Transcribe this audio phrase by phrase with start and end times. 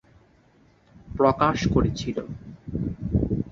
[1.07, 2.17] প্রকাশ করেছিল।